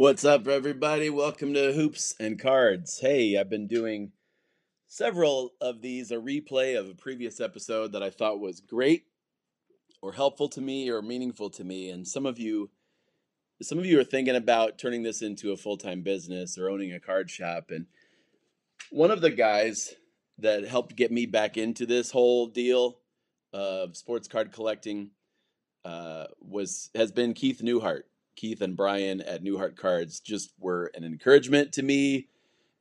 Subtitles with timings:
[0.00, 1.10] What's up, everybody?
[1.10, 3.00] Welcome to Hoops and Cards.
[3.00, 4.12] Hey, I've been doing
[4.88, 9.04] several of these, a replay of a previous episode that I thought was great
[10.00, 11.90] or helpful to me or meaningful to me.
[11.90, 12.70] And some of you,
[13.60, 16.94] some of you are thinking about turning this into a full time business or owning
[16.94, 17.66] a card shop.
[17.68, 17.84] And
[18.90, 19.96] one of the guys
[20.38, 23.00] that helped get me back into this whole deal
[23.52, 25.10] of sports card collecting
[25.84, 28.04] uh, was has been Keith Newhart.
[28.40, 32.28] Keith and Brian at Newhart Cards just were an encouragement to me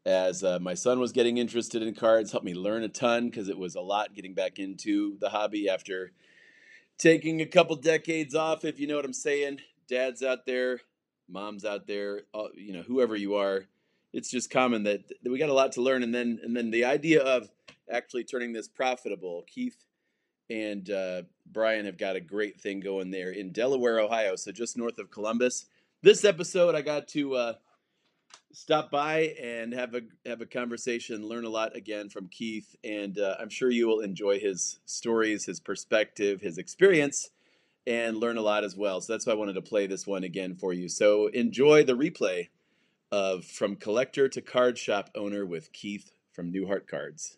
[0.05, 3.49] as uh, my son was getting interested in cards, helped me learn a ton because
[3.49, 6.13] it was a lot getting back into the hobby after
[6.97, 9.59] taking a couple decades off, if you know what I'm saying.
[9.89, 10.79] Dads out there,
[11.27, 12.21] moms out there,
[12.55, 13.65] you know, whoever you are,
[14.13, 16.03] it's just common that, that we got a lot to learn.
[16.03, 17.49] And then, and then the idea of
[17.91, 19.83] actually turning this profitable, Keith
[20.49, 24.77] and uh, Brian have got a great thing going there in Delaware, Ohio, so just
[24.77, 25.65] north of Columbus.
[26.01, 27.53] This episode, I got to uh,
[28.51, 33.17] stop by and have a have a conversation, learn a lot again from Keith, and
[33.19, 37.31] uh, I'm sure you will enjoy his stories, his perspective, his experience,
[37.85, 39.01] and learn a lot as well.
[39.01, 40.87] So that's why I wanted to play this one again for you.
[40.87, 42.49] So enjoy the replay
[43.11, 47.37] of From Collector to Card Shop Owner with Keith from Newhart Cards.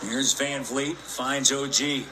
[0.00, 2.06] Here's VanVleet, finds OG.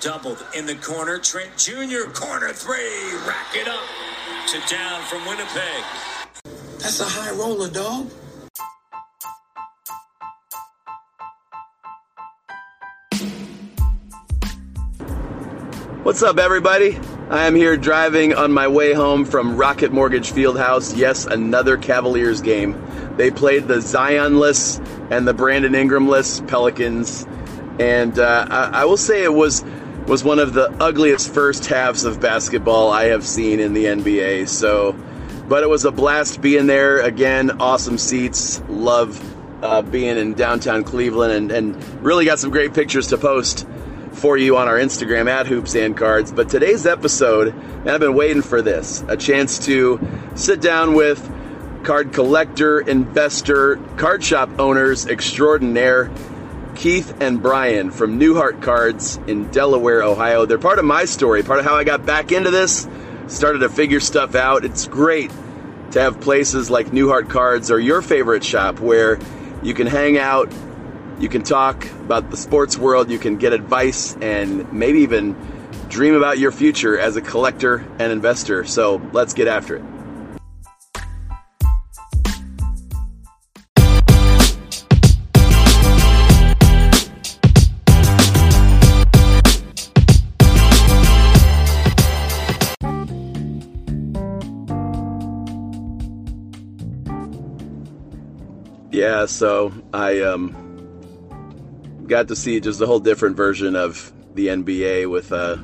[0.00, 1.18] Doubled in the corner.
[1.18, 2.10] Trent Jr.
[2.10, 3.16] corner three.
[3.24, 3.84] Rack it up
[4.48, 5.84] to down from Winnipeg.
[6.80, 8.10] That's a high roller, dog.
[16.02, 16.98] What's up, everybody?
[17.30, 20.96] I am here driving on my way home from Rocket Mortgage Fieldhouse.
[20.96, 22.84] Yes, another Cavaliers game.
[23.16, 27.26] They played the Zionless and the Brandon Ingramless Pelicans,
[27.78, 29.62] and uh, I, I will say it was
[30.06, 34.48] was one of the ugliest first halves of basketball I have seen in the NBA.
[34.48, 34.96] So,
[35.48, 37.60] but it was a blast being there again.
[37.60, 38.62] Awesome seats.
[38.68, 39.22] Love
[39.62, 43.68] uh, being in downtown Cleveland, and, and really got some great pictures to post
[44.12, 46.32] for you on our Instagram at Hoops and Cards.
[46.32, 50.00] But today's episode, and I've been waiting for this, a chance to
[50.36, 51.20] sit down with
[51.84, 56.10] card collector, investor, card shop owners extraordinaire,
[56.74, 60.46] Keith and Brian from Newhart Cards in Delaware, Ohio.
[60.46, 62.88] They're part of my story, part of how I got back into this,
[63.26, 64.64] started to figure stuff out.
[64.64, 65.30] It's great
[65.92, 69.18] to have places like Newhart Cards or your favorite shop where
[69.62, 70.52] you can hang out,
[71.18, 75.36] you can talk about the sports world, you can get advice, and maybe even
[75.88, 78.64] dream about your future as a collector and investor.
[78.64, 79.91] So let's get after it.
[99.02, 105.10] Yeah, so I um, got to see just a whole different version of the NBA
[105.10, 105.56] with uh,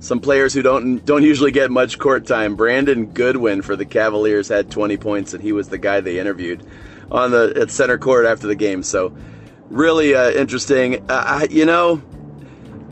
[0.00, 2.56] some players who don't don't usually get much court time.
[2.56, 6.66] Brandon Goodwin for the Cavaliers had 20 points, and he was the guy they interviewed
[7.10, 8.82] on the at center court after the game.
[8.82, 9.16] So
[9.70, 11.10] really uh, interesting.
[11.10, 12.02] Uh, I, you know,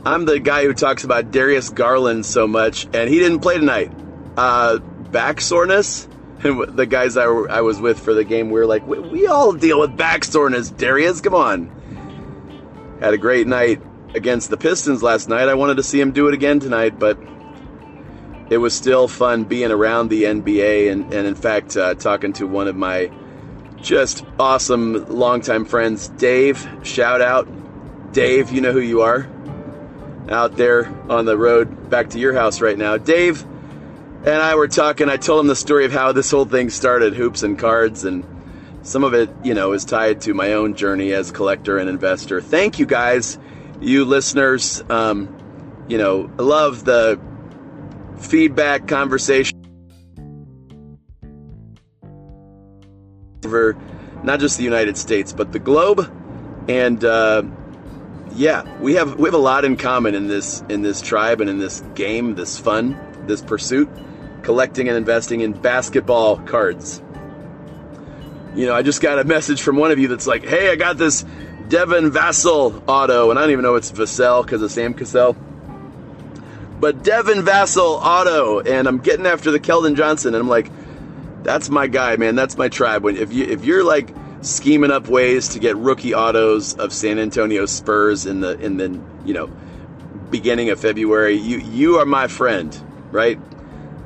[0.07, 3.91] I'm the guy who talks about Darius Garland so much, and he didn't play tonight.
[4.37, 6.07] Uh, back soreness.
[6.73, 9.53] The guys I, I was with for the game, we were like, we, we all
[9.53, 11.21] deal with back soreness, Darius.
[11.21, 12.97] Come on.
[12.99, 13.81] Had a great night
[14.13, 15.47] against the Pistons last night.
[15.47, 17.17] I wanted to see him do it again tonight, but
[18.49, 22.45] it was still fun being around the NBA and, and in fact, uh, talking to
[22.45, 23.09] one of my
[23.81, 26.67] just awesome longtime friends, Dave.
[26.83, 27.47] Shout out.
[28.13, 29.27] Dave, you know who you are.
[30.29, 32.97] Out there on the road back to your house right now.
[32.97, 33.45] Dave
[34.25, 35.09] and I were talking.
[35.09, 38.25] I told him the story of how this whole thing started, hoops and cards, and
[38.81, 42.41] some of it, you know, is tied to my own journey as collector and investor.
[42.41, 43.37] Thank you guys,
[43.81, 44.83] you listeners.
[44.89, 47.19] Um, you know, love the
[48.17, 49.59] feedback conversation
[53.43, 53.77] over
[54.23, 56.09] not just the United States but the globe,
[56.69, 57.43] and uh,
[58.35, 61.49] yeah, we have we have a lot in common in this in this tribe and
[61.49, 62.97] in this game, this fun,
[63.27, 63.89] this pursuit,
[64.43, 67.01] collecting and investing in basketball cards.
[68.55, 70.75] You know, I just got a message from one of you that's like, "Hey, I
[70.75, 71.25] got this
[71.69, 75.35] Devin Vassell auto, and I don't even know it's Vassell because of Sam Cassell."
[76.79, 80.69] But Devin Vassell auto, and I'm getting after the Keldon Johnson, and I'm like,
[81.43, 82.35] that's my guy, man.
[82.35, 83.03] That's my tribe.
[83.03, 87.19] When if you if you're like scheming up ways to get rookie autos of San
[87.19, 89.49] Antonio Spurs in the in the you know
[90.29, 92.77] beginning of February, you you are my friend,
[93.11, 93.39] right?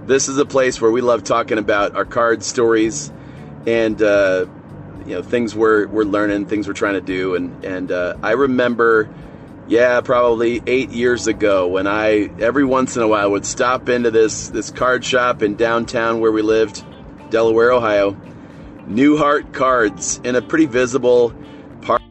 [0.07, 3.12] This is a place where we love talking about our card stories
[3.65, 4.45] and uh,
[5.06, 8.31] you know things we're we're learning, things we're trying to do, and and uh, I
[8.31, 9.13] remember
[9.68, 14.09] yeah, probably eight years ago when I every once in a while would stop into
[14.09, 16.86] this this card shop in downtown where we lived,
[17.30, 18.15] Delaware, Ohio.
[18.88, 21.36] Newhart Cards in a pretty visible
[21.81, 22.01] part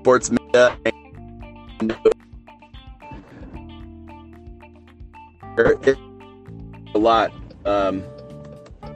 [0.00, 0.74] sports media
[1.80, 2.17] and
[5.58, 7.32] a lot
[7.64, 8.04] um,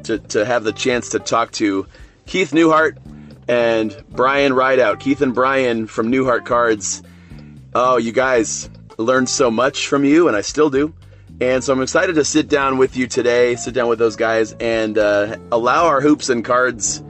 [0.05, 1.87] to, to have the chance to talk to
[2.27, 2.99] Keith Newhart
[3.49, 5.01] and Brian Rideout.
[5.01, 7.03] Keith and Brian from Newhart Cards.
[7.75, 10.95] Oh, you guys learned so much from you, and I still do.
[11.41, 14.53] And so I'm excited to sit down with you today, sit down with those guys,
[14.53, 17.03] and uh, allow our hoops and cards,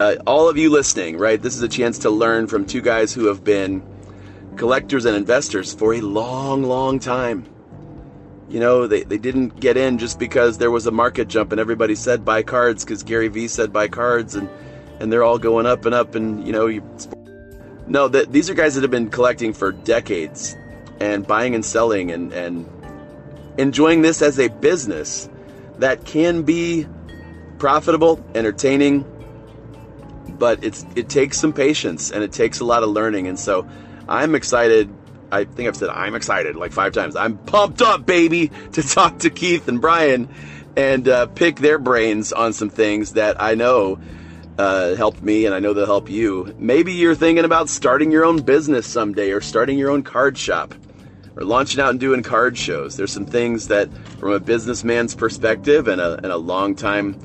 [0.00, 1.40] uh, all of you listening, right?
[1.40, 3.82] This is a chance to learn from two guys who have been
[4.56, 7.46] collectors and investors for a long, long time.
[8.48, 11.60] You know, they, they didn't get in just because there was a market jump and
[11.60, 14.48] everybody said buy cards because Gary Vee said buy cards and,
[15.00, 16.82] and they're all going up and up and, you know, you,
[17.86, 20.56] no, these are guys that have been collecting for decades
[21.00, 22.68] and buying and selling and, and
[23.58, 25.28] enjoying this as a business
[25.78, 26.86] that can be
[27.58, 29.04] profitable, entertaining,
[30.38, 33.26] but it's it takes some patience and it takes a lot of learning.
[33.26, 33.68] And so
[34.08, 34.88] I'm excited.
[35.30, 37.16] I think I've said I'm excited like five times.
[37.16, 40.28] I'm pumped up, baby, to talk to Keith and Brian
[40.76, 43.98] and uh, pick their brains on some things that I know
[44.58, 46.54] uh, helped me and I know they'll help you.
[46.58, 50.74] Maybe you're thinking about starting your own business someday or starting your own card shop
[51.36, 52.96] or launching out and doing card shows.
[52.96, 53.88] There's some things that,
[54.18, 57.18] from a businessman's perspective and a, and a long-time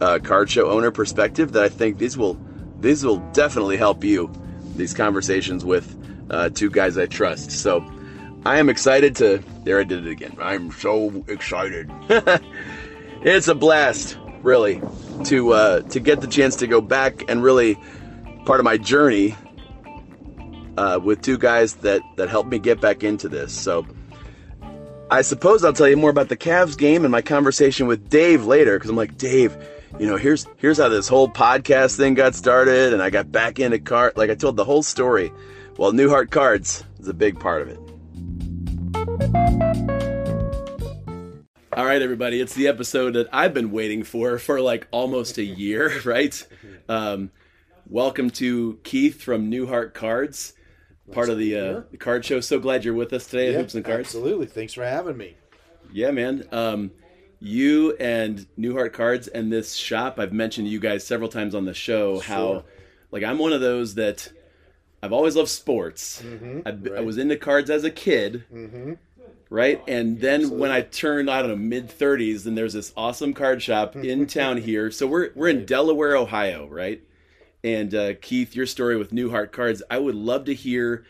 [0.00, 2.38] uh, card show owner perspective, that I think these will
[2.80, 4.30] these will definitely help you.
[4.76, 5.97] These conversations with
[6.30, 7.50] uh, two guys I trust.
[7.50, 7.84] So
[8.44, 9.42] I am excited to.
[9.64, 10.36] There, I did it again.
[10.40, 11.90] I'm so excited.
[13.22, 14.80] it's a blast, really,
[15.24, 17.78] to uh, to get the chance to go back and really
[18.44, 19.36] part of my journey
[20.78, 23.52] uh, with two guys that that helped me get back into this.
[23.52, 23.86] So
[25.10, 28.44] I suppose I'll tell you more about the Cavs game and my conversation with Dave
[28.44, 29.56] later because I'm like Dave.
[29.98, 33.58] You know, here's here's how this whole podcast thing got started, and I got back
[33.58, 34.16] into cart.
[34.16, 35.32] Like I told the whole story.
[35.78, 37.78] Well, Newhart Cards is a big part of it.
[41.72, 45.44] All right, everybody, it's the episode that I've been waiting for for like almost a
[45.44, 46.44] year, right?
[46.88, 47.30] Um,
[47.88, 50.54] welcome to Keith from Newhart Cards,
[51.12, 52.40] part of the, uh, the card show.
[52.40, 54.00] So glad you're with us today at Hoops and Cards.
[54.00, 54.46] Absolutely.
[54.46, 55.36] Thanks for having me.
[55.92, 56.44] Yeah, man.
[56.50, 56.90] Um,
[57.38, 61.64] you and Newhart Cards and this shop, I've mentioned to you guys several times on
[61.66, 62.64] the show how, Sure.
[63.12, 64.32] like, I'm one of those that
[65.02, 66.22] I've always loved sports.
[66.22, 66.60] Mm-hmm.
[66.94, 68.44] I, I was into cards as a kid,
[69.50, 69.82] right?
[69.86, 73.62] And then when I turned, I don't know, mid 30s, then there's this awesome card
[73.62, 74.90] shop in town here.
[74.90, 77.02] So we're we're in Delaware, Ohio, right?
[77.64, 81.04] And uh, Keith, your story with Newhart Cards, I would love to hear.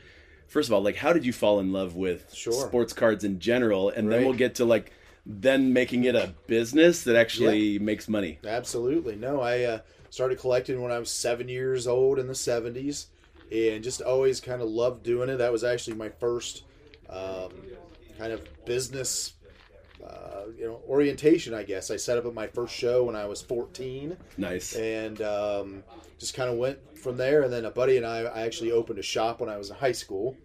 [0.47, 2.55] First of all, like, how did you fall in love with Sure.
[2.55, 3.91] sports cards in general?
[3.91, 4.93] And then we'll get to like
[5.27, 8.39] then making it a business that actually makes money.
[8.47, 9.15] Absolutely.
[9.15, 9.79] No, I uh,
[10.09, 13.07] started collecting when I was seven years old in the 70s
[13.53, 15.37] and just always kind of loved doing it.
[15.39, 16.65] That was actually my first
[17.09, 17.51] um,
[18.19, 19.35] kind of business.
[20.07, 21.53] Uh, you know, orientation.
[21.55, 24.77] I guess I set up at my first show when I was 14, Nice.
[24.77, 25.83] and um,
[26.19, 27.43] just kind of went from there.
[27.43, 29.77] And then a buddy and I, I actually opened a shop when I was in
[29.77, 30.37] high school.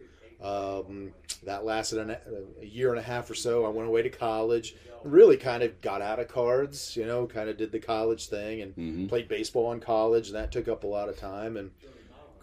[0.42, 1.12] Um,
[1.44, 2.18] that lasted an,
[2.62, 3.64] a year and a half or so.
[3.64, 4.76] I went away to college.
[5.04, 6.98] Really, kind of got out of cards.
[6.98, 10.52] You know, kind of did the college thing and played baseball in college, and that
[10.52, 11.58] took up a lot of time.
[11.58, 11.72] And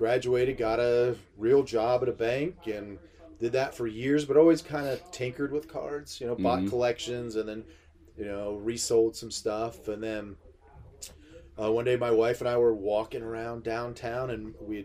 [0.00, 2.98] graduated, got a real job at a bank, and
[3.38, 4.24] did that for years.
[4.24, 6.20] But always kind of tinkered with cards.
[6.20, 7.64] You know, bought collections, and then
[8.18, 10.36] you know resold some stuff, and then
[11.60, 14.84] Uh, one day, my wife and I were walking around downtown, and we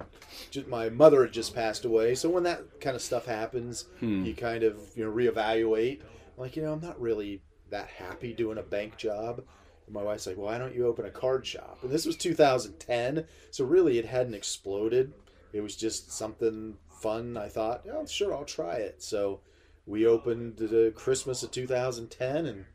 [0.51, 2.15] just my mother had just passed away.
[2.15, 3.85] So when that kind of stuff happens,
[4.25, 6.01] you kind of you know reevaluate.
[6.37, 9.43] Like you know, I'm not really that happy doing a bank job.
[9.85, 13.25] And my wife's like, "Why don't you open a card shop?" And this was 2010,
[13.51, 15.13] so really it hadn't exploded.
[15.53, 17.37] It was just something fun.
[17.37, 19.39] I thought, "Oh, sure, I'll try it." So
[19.85, 22.65] we opened the Christmas of 2010, and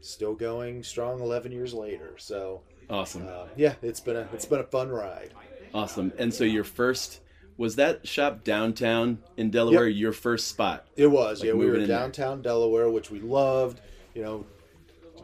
[0.00, 2.14] still going strong 11 years later.
[2.16, 3.26] So Awesome.
[3.28, 5.32] uh, yeah, it's been a it's been a fun ride.
[5.72, 6.12] Awesome.
[6.18, 7.20] And so your first
[7.56, 9.98] was that shop downtown in Delaware Yep.
[10.00, 10.86] your first spot?
[10.96, 11.52] It was Like yeah.
[11.52, 13.80] We were downtown Delaware, which we loved.
[14.14, 14.46] You know,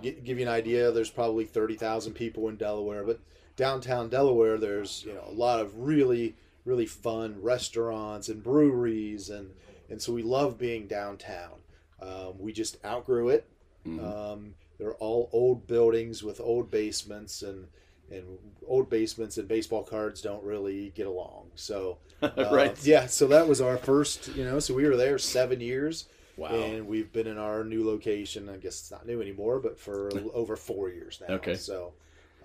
[0.02, 3.20] give you an idea, there's probably 30,000 people in Delaware, but
[3.56, 9.50] downtown Delaware, there's you know a lot of really really fun restaurants and breweries, and
[9.88, 11.60] and so we love being downtown.
[12.00, 13.48] Um, we just outgrew it.
[13.86, 14.04] Mm-hmm.
[14.04, 17.68] Um, they're all old buildings with old basements and
[18.10, 21.50] and old basements and baseball cards don't really get along.
[21.54, 22.76] So uh, Right.
[22.84, 26.04] yeah, so that was our first, you know, so we were there 7 years.
[26.36, 26.48] Wow.
[26.48, 30.10] And we've been in our new location, I guess it's not new anymore, but for
[30.34, 31.34] over 4 years now.
[31.36, 31.54] Okay.
[31.56, 31.94] So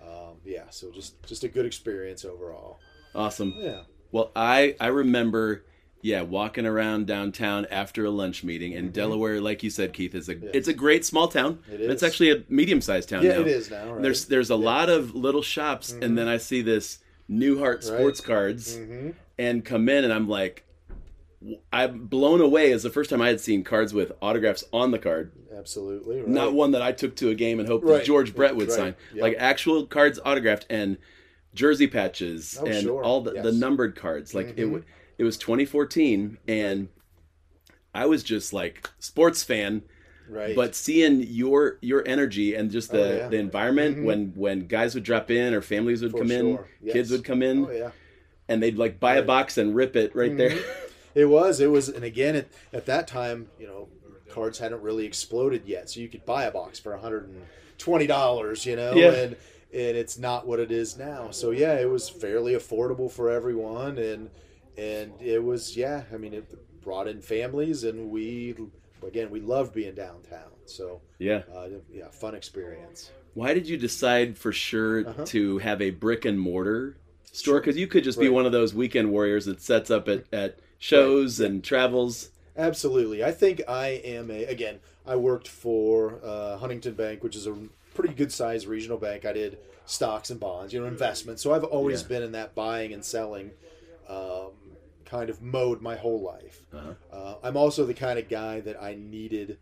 [0.02, 2.80] um, yeah, so just just a good experience overall.
[3.14, 3.54] Awesome.
[3.56, 3.82] Yeah.
[4.10, 5.64] Well, I I remember
[6.04, 10.28] yeah, walking around downtown after a lunch meeting in Delaware, like you said, Keith, is
[10.28, 11.56] a it's a great small town.
[11.58, 11.74] Mm-hmm.
[11.74, 13.40] It but It's actually a medium sized town Yeah, now.
[13.42, 13.92] it is now, right.
[13.92, 14.02] Mm-hmm.
[14.02, 16.98] There's there's a lot of little shops, and then I see this
[17.30, 19.10] Newhart sports cards, Mm-hmm.
[19.38, 20.64] and come in, and I'm like,
[21.72, 22.72] I'm blown away.
[22.72, 26.18] As the first time I had seen cards with autographs on the card, Absolutely.
[26.20, 26.28] Right.
[26.28, 27.98] not one that I took to a game and hoped Right.
[27.98, 28.76] that George Brett would Right.
[28.76, 28.94] sign.
[29.14, 29.22] Yep.
[29.22, 30.98] Like actual cards autographed and
[31.54, 33.02] jersey patches Oh, and sure.
[33.02, 33.46] all the, the Yes.
[33.46, 33.58] Mm-hmm.
[33.60, 34.34] numbered cards.
[34.34, 34.84] Like it w-
[35.18, 36.88] it was 2014 and
[37.94, 39.82] I was just like sports fan.
[40.28, 40.54] Right.
[40.56, 43.18] But seeing your your energy and just the, Oh, yeah.
[43.22, 43.30] Mm-hmm.
[43.30, 46.58] the environment when when guys would drop in or families would For come in.
[46.80, 46.92] Yes.
[46.92, 47.90] kids would come in, Oh yeah.
[48.48, 50.56] and they'd like buy a box and rip it right there.
[51.14, 51.60] It was.
[51.60, 51.88] It was.
[51.88, 53.88] And again, at, at that time, you know,
[54.30, 57.42] cards hadn't really exploded yet, so you could buy a box for hundred and
[57.78, 58.64] twenty dollars.
[58.66, 59.12] You know, Yeah.
[59.12, 59.36] and
[59.72, 61.30] and it's not what it is now.
[61.30, 64.30] So yeah, it was fairly affordable for everyone, and
[64.78, 66.04] and it was yeah.
[66.12, 68.54] I mean, it brought in families, and we
[69.06, 70.50] again we loved being downtown.
[70.64, 71.42] So yeah.
[71.54, 73.10] uh, yeah, fun experience.
[73.34, 75.24] Why did you decide for sure Uh-huh.
[75.26, 76.96] to have a brick and mortar
[77.32, 77.60] store?
[77.60, 80.58] Because you could just be one of those weekend warriors that sets up at, at
[80.82, 82.30] shows and travels.
[82.56, 83.22] Absolutely.
[83.24, 87.56] I think I am a again, I worked for uh, Huntington Bank, which is a
[87.94, 89.24] pretty good sized regional bank.
[89.24, 91.40] I did stocks and bonds, you know, investments.
[91.40, 92.08] So I've always Yeah.
[92.08, 93.52] been in that buying and selling
[94.08, 94.50] um,
[95.04, 96.66] kind of mode my whole life.
[96.72, 96.94] Uh-huh.
[97.12, 99.58] Uh, I'm also the kind of guy that I needed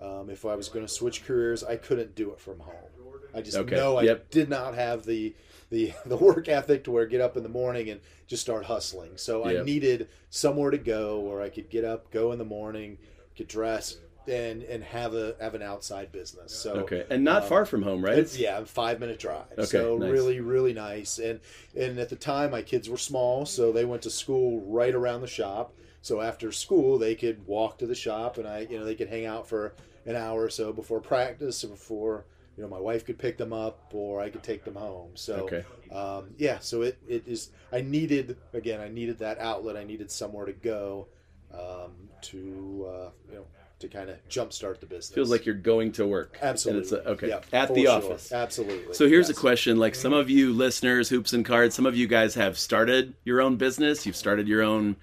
[0.00, 2.90] um, if I was going to switch careers, I couldn't do it from home.
[3.34, 3.76] I just Okay.
[3.76, 4.30] know I Yep.
[4.30, 5.34] did not have the
[5.72, 8.66] the the work ethic to where I get up in the morning and just start
[8.66, 9.16] hustling.
[9.16, 12.98] So I needed somewhere to go where I could get up, go in the morning,
[13.34, 13.98] get dressed,
[14.28, 16.54] and and have a have an outside business.
[16.54, 18.18] So Okay, and not um, far from home, right?
[18.18, 19.50] it's, yeah, five minute drive.
[19.52, 20.12] Okay, so nice.
[20.12, 21.18] really, really nice.
[21.18, 21.40] And
[21.76, 25.22] and at the time, my kids were small, so they went to school right around
[25.22, 25.74] the shop.
[26.02, 29.08] So after school, they could walk to the shop, and I, you know, they could
[29.08, 29.74] hang out for
[30.04, 32.24] an hour or so before practice, or before
[32.56, 35.10] you know my wife could pick them up, or I could take them home.
[35.14, 35.64] So Okay.
[35.90, 37.50] um, yeah, so it it is.
[37.72, 39.76] I needed again, I needed that outlet.
[39.76, 41.08] I needed somewhere to go
[41.52, 41.92] um,
[42.22, 43.46] to uh, you know
[43.80, 45.12] to kind of jumpstart the business.
[45.14, 46.38] Feels like you're going to work.
[46.40, 46.98] Absolutely.
[46.98, 47.28] a, okay.
[47.30, 47.90] Yeah, At the sure.
[47.90, 48.30] office.
[48.30, 48.94] Absolutely.
[48.94, 49.76] So here's a question.
[49.76, 53.40] Like some of you listeners, hoops and cards, some of you guys have started your
[53.40, 54.06] own business.
[54.06, 54.94] You've started your own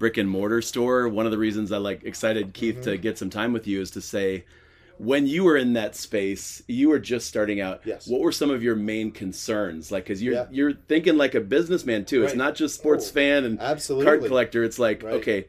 [0.00, 1.08] brick and mortar store.
[1.08, 2.84] One of the reasons I like excited Keith Mm-hmm.
[2.90, 4.44] to get some time with you is to say
[4.98, 7.82] when you were in that space, you were just starting out.
[7.84, 8.06] Yes.
[8.08, 9.92] What were some of your main concerns?
[9.92, 10.46] Like, because you're Yeah.
[10.50, 12.20] you're thinking like a businessman too.
[12.22, 12.28] Right.
[12.30, 14.06] It's not just sports Oh, fan and absolutely.
[14.06, 14.64] card collector.
[14.64, 15.14] It's like Right.
[15.14, 15.46] okay,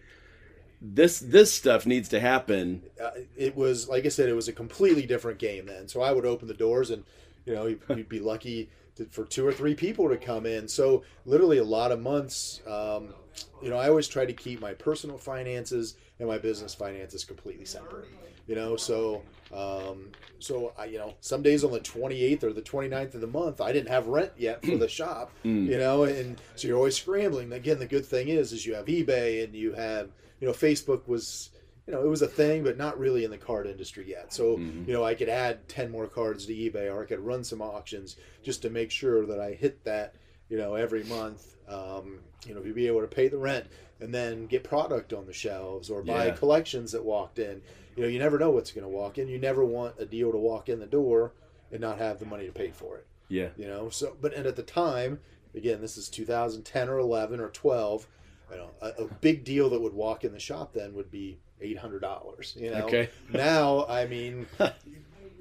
[0.81, 2.83] this this stuff needs to happen.
[3.01, 5.87] uh, it was like I said, it was a completely different game then.
[5.87, 7.03] So I would open the doors, and
[7.45, 10.67] you know, you'd, you'd be lucky to, for two or three people to come in.
[10.67, 12.61] So literally, a lot of months.
[12.67, 13.13] Um,
[13.61, 17.65] you know, I always try to keep my personal finances and my business finances completely
[17.65, 18.07] separate.
[18.47, 19.21] You know, so
[19.53, 23.27] um, so I, you know, some days on the 28th or the 29th of the
[23.27, 25.31] month, I didn't have rent yet for the shop.
[25.67, 27.51] You know, and so you're always scrambling.
[27.51, 31.07] Again, the good thing is, is you have eBay and you have, you know, Facebook
[31.07, 31.49] was
[31.87, 34.33] you know, it was a thing, but not really in the card industry yet.
[34.33, 37.43] So, you know, I could add 10 more cards to eBay or I could run
[37.45, 40.15] some auctions just to make sure that I hit that,
[40.49, 43.67] you know, every month, um, you know, to be able to pay the rent
[44.01, 46.35] and then get product on the shelves or buy Yeah.
[46.35, 47.61] collections that walked in.
[47.95, 49.27] You know, you never know what's going to walk in.
[49.29, 51.31] You never want a deal to walk in the door
[51.71, 53.07] and not have the money to pay for it.
[53.29, 53.49] Yeah.
[53.57, 55.19] You know, so but and at the time,
[55.55, 58.07] again, this is 2010 or 11 or 12.
[58.51, 61.39] You know, a, a big deal that would walk in the shop then would be
[61.61, 62.55] eight hundred dollars.
[62.59, 63.09] You know, Okay.
[63.29, 64.47] now I mean,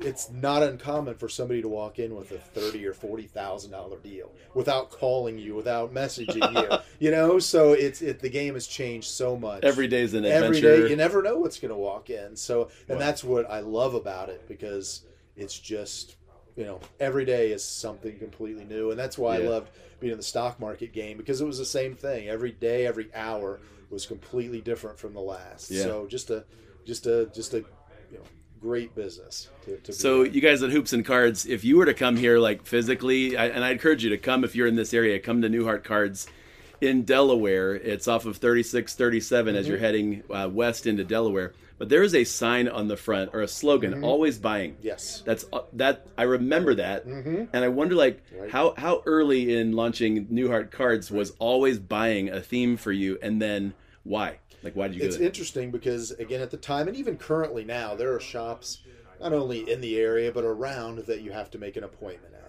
[0.00, 3.98] it's not uncommon for somebody to walk in with a thirty or forty thousand dollar
[3.98, 6.78] deal without calling you, without messaging you.
[6.98, 9.64] You know, so it's it the game has changed so much.
[9.64, 10.82] Every day's an Every adventure.
[10.84, 12.34] day, you never know what's going to walk in.
[12.36, 13.04] So, and Wow.
[13.04, 15.02] that's what I love about it because
[15.36, 16.16] it's just,
[16.56, 19.44] you know, every day is something completely new, and that's why Yeah.
[19.44, 19.70] I loved
[20.00, 22.30] being in the stock market game because it was the same thing.
[22.30, 25.70] Every day, every hour was completely different from the last.
[25.70, 25.82] Yeah.
[25.82, 26.44] So, just a,
[26.84, 28.24] just a, just a, you know,
[28.60, 29.48] great business.
[29.64, 32.38] To, to So you guys at Hoops and Cards, if you were to come here
[32.38, 35.42] like physically, I, and I encourage you to come if you're in this area, come
[35.42, 36.26] to Newhart Cards
[36.80, 37.74] in Delaware.
[37.74, 39.70] It's off of 3637 as Mm-hmm.
[39.70, 41.52] you're heading uh, west into Delaware.
[41.78, 44.04] But there is a sign on the front or a slogan, Mm-hmm.
[44.04, 44.76] always buying.
[44.80, 48.40] yes, That's uh, that I remember that, and I wonder like Mm-hmm.
[48.40, 48.50] Right.
[48.50, 53.40] how how early in launching Newhart Cards was always buying a theme for you, and
[53.42, 54.38] then why?
[54.62, 57.94] Like why did you it's interesting because again at the time and even currently now
[57.94, 58.78] there are shops
[59.20, 62.45] not only in the area but around that you have to make an appointment at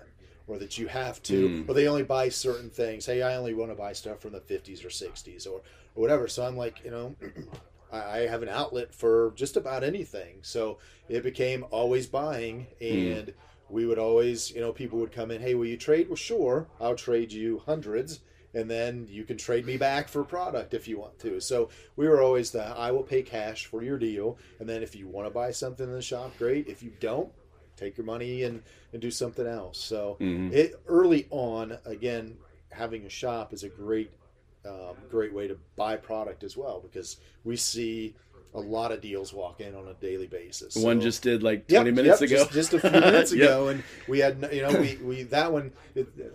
[0.47, 1.69] or that you have to Hmm.
[1.69, 4.39] or they only buy certain things hey i only want to buy stuff from the
[4.39, 5.57] 50s or 60s or,
[5.95, 7.15] or whatever so i'm like you know
[7.91, 10.39] I I have an outlet for just about anything.
[10.41, 10.77] So
[11.07, 13.33] it became always buying, and
[13.69, 16.07] we would always, you know, people would come in, hey, will you trade?
[16.09, 18.19] Well, sure, I'll trade you hundreds,
[18.53, 21.39] and then you can trade me back for product if you want to.
[21.39, 24.93] So we were always the, I will pay cash for your deal, and then if
[24.93, 26.67] you want to buy something in the shop, great.
[26.67, 27.31] If you don't,
[27.77, 28.61] take your money and,
[28.93, 29.79] and do something else.
[29.79, 30.19] So
[30.49, 32.37] it early on, again,
[32.71, 34.11] having a shop is a great
[34.65, 38.15] um, great way to buy product as well because we see
[38.53, 40.75] a lot of deals walk in on a daily basis.
[40.75, 42.45] One just did like Yep, 20 minutes yep, ago.
[42.45, 43.47] just, just a few minutes Yep.
[43.47, 45.71] ago, and we had you know we, we that one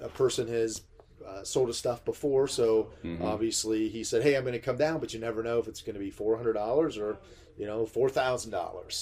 [0.03, 0.83] a person has
[1.27, 3.25] uh, sold us stuff before, so Mm-hmm.
[3.25, 5.83] obviously he said, "Hey, I'm going to come down, but you never know if it's
[5.83, 7.17] going to be four hundred dollars or
[7.59, 8.95] you know four thousand dollars."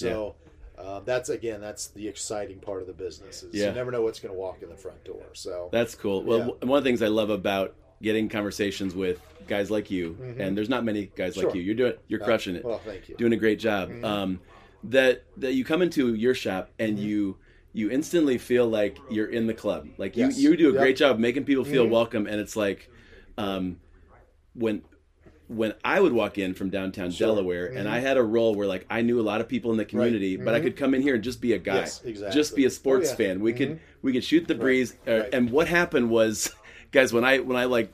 [0.81, 3.43] Uh, that's again, that's the exciting part of the business.
[3.43, 3.69] Is Yeah.
[3.69, 5.23] You never know what's going to walk in the front door.
[5.35, 6.23] So That's cool.
[6.25, 6.67] Well, Yeah.
[6.69, 10.69] one of the things I love about getting conversations with guys like you, and there's
[10.71, 11.57] not many guys like Mm-hmm.
[11.57, 11.63] You.
[11.63, 13.17] You're doing, you're crushing it, well, thank you.
[13.17, 13.91] doing a great job.
[13.91, 14.05] Mm-hmm.
[14.05, 14.41] Um,
[14.85, 17.37] that that you come into your shop and you
[17.75, 19.87] you instantly feel like you're in the club.
[19.99, 20.39] Like you Yes.
[20.39, 20.81] you do a Yep.
[20.81, 22.89] great job making people feel welcome, and it's like
[23.37, 23.79] um,
[24.55, 24.83] when
[25.51, 28.87] when I would walk in from downtown Delaware and I had a role where like
[28.89, 31.17] I knew a lot of people in the community, but I could come in here
[31.17, 32.41] and just be a guy, Yes, exactly.
[32.41, 33.17] just be a sports Oh, yeah.
[33.17, 33.41] fan.
[33.41, 34.95] We could we could shoot the breeze.
[35.09, 35.29] Uh, right.
[35.35, 36.53] And what happened was,
[36.93, 37.93] guys, when I when I like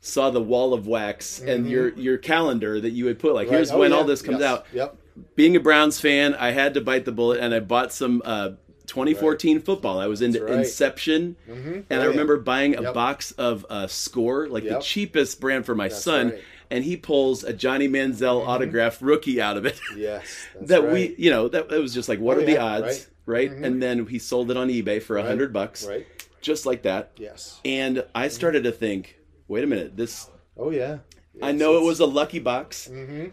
[0.00, 3.56] saw the wall of wax and your your calendar that you had put like Right.
[3.56, 3.96] here's Oh, when yeah.
[3.98, 4.48] all this comes Yes.
[4.50, 4.66] out.
[4.72, 4.96] Yep.
[5.34, 8.22] Being a Browns fan, I had to bite the bullet and I bought some.
[8.24, 8.50] Uh,
[8.86, 9.98] 2014 football.
[9.98, 10.58] I was into right.
[10.60, 12.94] Inception, and Oh, I remember buying a Yep.
[12.94, 16.40] box of uh, Score, like the cheapest brand for my son, right.
[16.70, 18.48] And he pulls a Johnny Manziel mm-hmm.
[18.48, 19.80] autographed rookie out of it.
[19.96, 20.46] Yes.
[20.54, 20.92] That's that right.
[20.92, 23.50] we, you know, that, that was just like, what Oh, are the odds, right?
[23.50, 23.64] Mm-hmm.
[23.64, 26.06] And then he sold it on eBay for a Right, hundred bucks, Right.
[26.40, 27.12] just like that.
[27.16, 27.60] Yes.
[27.64, 28.34] And I mm-hmm.
[28.34, 30.28] started to think, wait a minute, this.
[30.56, 30.98] Oh yeah.
[31.42, 32.88] I know it was a lucky box.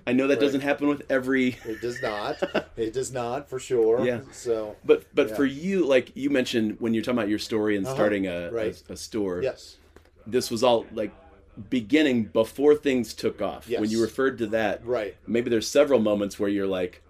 [0.05, 0.39] I know that Right.
[0.41, 1.57] doesn't happen with every.
[1.65, 2.35] It does not.
[2.77, 4.05] it does not for sure.
[4.05, 4.21] Yeah.
[4.31, 5.35] So But but Yeah.
[5.35, 7.95] for you, like you mentioned when you're talking about your story and Uh-huh.
[7.95, 8.81] starting a, Right.
[8.89, 9.77] a a store, yes.
[10.27, 11.11] this was all like
[11.69, 13.69] beginning before things took off.
[13.69, 15.15] When you referred to that, Right.
[15.27, 17.01] maybe there's several moments where you're like,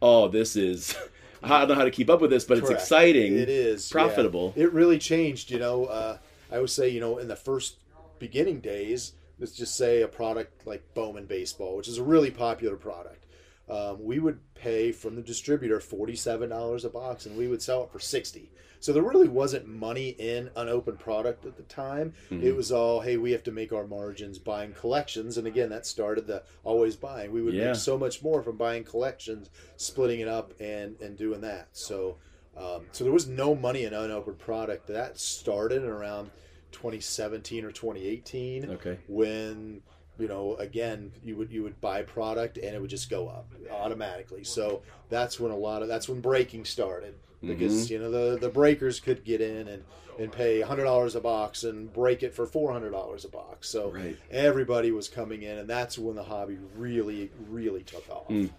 [0.00, 0.96] oh, this is.
[1.42, 3.38] I don't know how to keep up with this, but it's exciting.
[3.38, 4.02] It is yeah.
[4.02, 4.52] profitable.
[4.56, 5.50] It really changed.
[5.50, 6.18] You know, uh,
[6.52, 7.76] I would say you know in the first
[8.18, 12.76] beginning days, let's just say a product like Bowman Baseball, which is a really popular
[12.76, 13.24] product.
[13.70, 17.84] Um, we would pay from the distributor forty-seven dollars a box, and we would sell
[17.84, 18.50] it for sixty.
[18.80, 22.14] So there really wasn't money in unopened product at the time.
[22.30, 22.46] Mm-hmm.
[22.46, 25.84] It was all, hey, we have to make our margins buying collections, and again, that
[25.84, 27.30] started the always buying.
[27.30, 27.66] We would Yeah.
[27.66, 31.68] make so much more from buying collections, splitting it up, and and doing that.
[31.72, 32.16] So.
[32.56, 34.88] Um, so there was no money in unopened product.
[34.88, 36.30] That started around
[36.72, 38.70] 2017 or 2018.
[38.70, 38.98] Okay.
[39.06, 39.82] When
[40.20, 43.52] you know, again, you would you would buy product and it would just go up
[43.70, 44.44] automatically.
[44.44, 47.92] So that's when a lot of that's when breaking started because Mm-hmm.
[47.92, 49.84] you know the the breakers could get in and
[50.18, 53.68] and pay hundred dollars a box and break it for four hundred dollars a box.
[53.70, 54.16] So Right.
[54.30, 58.28] everybody was coming in, and that's when the hobby really really took off.
[58.28, 58.50] Mm.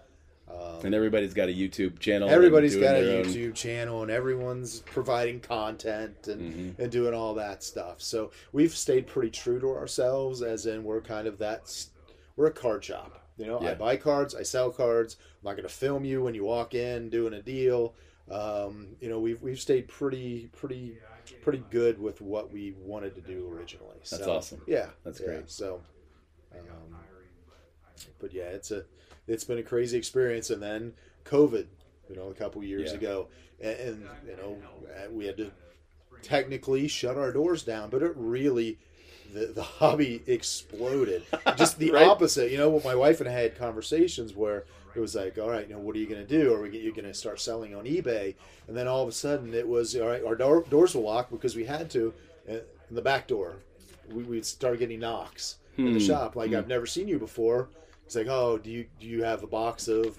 [0.84, 2.28] And everybody's got a YouTube channel.
[2.28, 6.82] Everybody's got a own- YouTube channel and everyone's providing content and, Mm-hmm.
[6.82, 8.00] and doing all that stuff.
[8.02, 11.86] So we've stayed pretty true to ourselves, as in we're kind of that.
[12.36, 13.18] We're a card shop.
[13.38, 15.16] You know, I buy cards, I sell cards.
[15.20, 17.94] I'm not going to film you when you walk in doing a deal.
[18.30, 20.98] um, you know, we've we've stayed pretty pretty
[21.42, 23.96] pretty good with what we wanted to do originally.
[24.10, 24.62] That's awesome.
[24.66, 25.50] Yeah, That's yeah, great.
[25.50, 25.80] So,
[26.52, 26.96] um,
[28.20, 28.84] but yeah, it's a
[29.26, 30.92] it's been a crazy experience, and then
[31.24, 31.66] COVID,
[32.08, 32.98] you know, a couple years Yeah.
[32.98, 33.28] ago,
[33.60, 34.56] and, and you know,
[34.96, 35.50] uh, we had to
[36.22, 38.78] technically shut our doors down, but it really
[39.32, 41.24] the, the hobby exploded.
[41.56, 42.06] Just the Right.
[42.06, 42.50] opposite.
[42.50, 45.66] You know, what my wife and I had conversations where it was like, all right,
[45.66, 46.52] you know, what are you going to do?
[46.52, 48.34] Are we you going to start selling on eBay?
[48.68, 51.30] And then all of a sudden it was, all right, our door, doors were locked
[51.30, 52.12] because we had to.
[52.46, 53.56] And in the back door,
[54.10, 56.06] we, we'd start getting knocks in the hmm.
[56.06, 56.36] shop.
[56.36, 56.56] Like, hmm.
[56.56, 57.68] I've never seen you before.
[58.12, 60.18] It's like, oh, do you do you have a box of,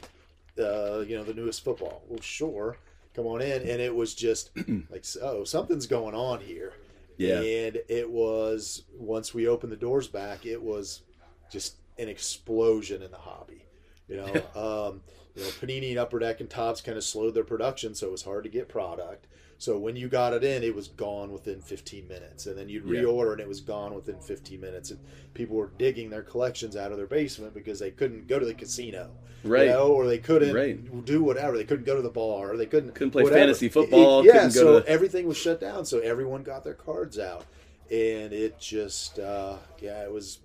[0.57, 2.01] uh, you know, the newest football?
[2.09, 2.77] Well, sure.
[3.13, 3.61] Come on in.
[3.61, 4.49] And it was just
[4.89, 6.73] like, oh, something's going on here.
[7.17, 7.41] Yeah.
[7.41, 11.03] And it was once we opened the doors back, it was
[11.51, 13.63] just an explosion in the hobby.
[14.07, 14.25] You know,
[14.89, 15.01] um,
[15.35, 18.11] you know, Panini and Upper Deck and Topps kind of slowed their production, so it
[18.11, 19.25] was hard to get product.
[19.57, 22.83] So when you got it in, it was gone within 15 minutes, and then you'd
[22.85, 23.01] Yeah.
[23.01, 24.91] reorder, and it was gone within 15 minutes.
[24.91, 24.99] And
[25.33, 28.53] people were digging their collections out of their basement because they couldn't go to the
[28.53, 29.11] casino,
[29.45, 29.63] Right.
[29.67, 31.05] You know, or they couldn't Right.
[31.05, 31.57] do whatever.
[31.57, 32.55] They couldn't go to the bar.
[32.57, 33.39] They couldn't Couldn't play whatever.
[33.41, 35.85] fantasy football, yeah, couldn't go so the- everything was shut down.
[35.85, 37.45] So everyone got their cards out,
[37.91, 40.39] and it just uh, yeah, it was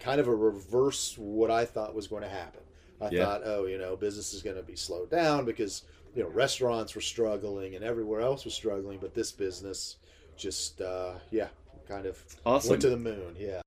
[0.00, 2.60] kind of a reverse what I thought was going to happen.
[3.00, 3.24] I Yeah.
[3.24, 5.82] thought, oh, you know, business is going to be slowed down because
[6.14, 9.96] you know restaurants were struggling and everywhere else was struggling, but this business
[10.36, 11.48] just uh, yeah,
[11.86, 12.70] kind of Awesome.
[12.70, 13.36] went to the moon.
[13.38, 13.60] Yeah.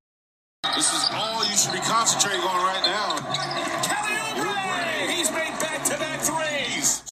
[0.76, 3.17] This is all you should be concentrating on right now.
[3.84, 5.10] Kelly Oubre!
[5.12, 7.04] He's made back-to-back threes.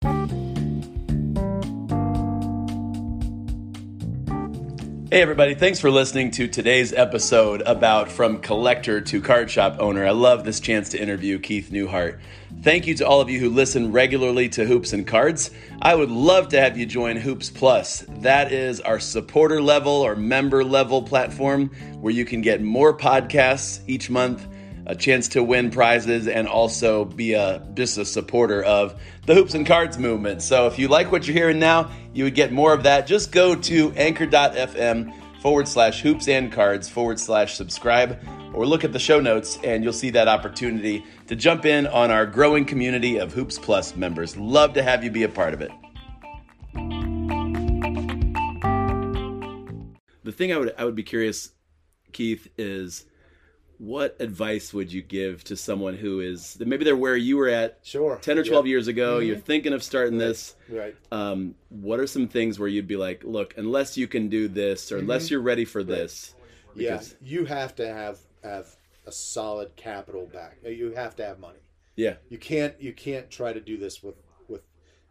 [5.11, 10.05] Hey, everybody, thanks for listening to today's episode about From Collector to Card Shop Owner.
[10.05, 12.19] I love this chance to interview Keith Newhart.
[12.61, 15.49] Thank you to all of you who listen regularly to Hoops and Cards.
[15.81, 18.05] I would love to have you join Hoops Plus.
[18.19, 21.69] That is our supporter level or member level platform
[21.99, 24.45] where you can get more podcasts each month
[24.89, 29.54] a chance to win prizes and also be a just a supporter of the hoops
[29.54, 30.41] and cards movement.
[30.41, 33.06] So if you like what you're hearing now, you would get more of that.
[33.06, 38.19] Just go to anchor.fm forward slash hoops and cards forward slash subscribe
[38.52, 42.10] or look at the show notes and you'll see that opportunity to jump in on
[42.10, 44.36] our growing community of Hoops Plus members.
[44.38, 45.71] Love to have you be a part of it.
[50.23, 51.52] The thing I would I would be curious,
[52.12, 53.06] Keith, is
[53.79, 57.79] what advice would you give to someone who is maybe they're where you were at
[57.81, 58.17] Sure.
[58.21, 58.69] 10 or 12 Yeah.
[58.69, 59.27] years ago mm-hmm.
[59.27, 60.95] you're thinking of starting this Right.
[61.11, 64.91] um, what are some things where you'd be like look unless you can do this
[64.91, 65.33] or unless mm-hmm.
[65.35, 66.35] you're ready for this
[66.75, 68.67] Yeah, you have to have have
[69.05, 70.57] a solid capital back.
[70.65, 71.59] Uh, you have to have money.
[71.95, 74.15] yeah You can't you can't try to do this with
[74.47, 74.61] with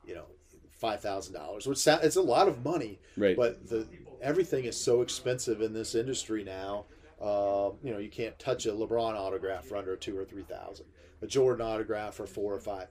[0.07, 0.27] you know
[0.71, 3.01] five thousand dollars, which sound, it's a lot of money.
[3.17, 3.37] Right.
[3.37, 3.87] But the
[4.23, 6.85] everything is so expensive in this industry now.
[7.21, 10.87] Uh, you know, you can't touch a LeBron autograph for under two or three thousand.
[11.21, 12.91] A Jordan autograph for four or five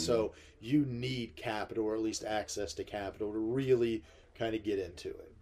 [0.00, 4.02] So you need capital, or at least access to capital, to really
[4.34, 5.32] kind of get into it.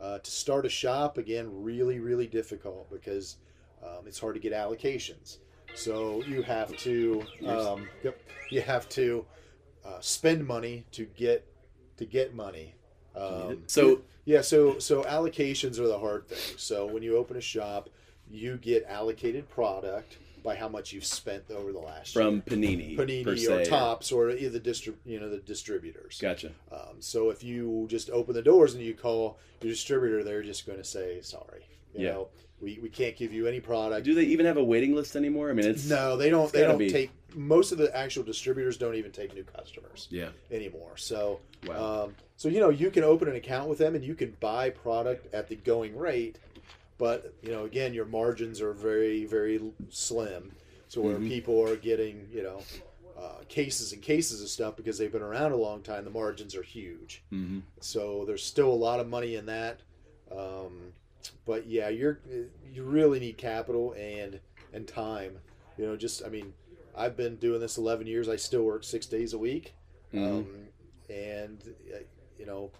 [0.00, 3.36] Uh, to start a shop again, really, really difficult because
[3.82, 5.38] um, it's hard to get allocations.
[5.74, 8.18] So you have to, um, yep,
[8.50, 9.26] you have to
[9.84, 11.46] uh, spend money to get
[11.98, 12.74] to get money.
[13.16, 16.56] Um, So- yeah, so so allocations are the hard thing.
[16.58, 17.88] So when you open a shop,
[18.30, 22.42] you get allocated product by how much you've spent over the last from year.
[22.46, 26.18] panini Panini se, or Topps or either distri- you know the distributors.
[26.20, 30.42] gotcha Um, so if you just open the doors and you call your distributor, they're
[30.42, 31.66] just going to say sorry.
[31.94, 32.12] You Yeah.
[32.12, 32.28] know,
[32.60, 34.04] we, we can't give you any product.
[34.04, 36.52] do they even have a waiting list anymore i mean it's no, they don't.
[36.52, 37.10] They don't be- take.
[37.34, 40.96] Most of the actual distributors don't even take new customers yeah anymore.
[40.96, 42.04] So, Wow.
[42.04, 44.70] um, so you know, you can open an account with them and you can buy
[44.70, 46.38] product at the going rate,
[46.98, 50.52] but you know, again, your margins are very, very slim.
[50.88, 51.08] So Mm-hmm.
[51.08, 52.62] where people are getting, you know,
[53.16, 56.56] uh, cases and cases of stuff because they've been around a long time, the margins
[56.56, 57.22] are huge.
[57.32, 57.60] mm-hmm.
[57.80, 59.78] So there's still a lot of money in that.
[60.32, 60.92] Um,
[61.46, 62.20] but yeah, you're
[62.72, 64.40] you really need capital and
[64.72, 65.38] and time.
[65.76, 66.52] You know, just I mean,
[66.96, 68.28] I've been doing this 11 years.
[68.28, 69.74] I still work six days a week,
[70.14, 70.46] um,
[71.08, 71.58] and
[71.94, 71.98] uh,
[72.38, 72.70] you know,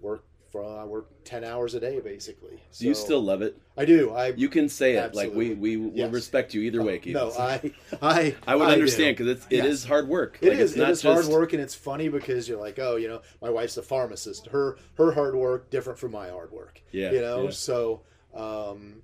[0.00, 2.58] work from I work 10 hours a day basically.
[2.78, 4.10] do you still love it I do.
[4.12, 5.76] I you can say it like we Absolutely.
[5.76, 6.12] we, Yes.
[6.12, 7.14] respect you either way Keith.
[7.14, 8.72] no, I I I would do.
[8.72, 9.66] understand because it's it Yes.
[9.66, 10.70] is hard work It like, is.
[10.72, 13.08] it's not It is just, hard work, and it's funny because you're like, oh, you
[13.08, 14.46] know, my wife's a pharmacist.
[14.48, 16.80] Her her hard work different from my hard work.
[16.92, 17.50] Yeah, You know, yeah.
[17.50, 18.02] so,
[18.34, 19.02] um,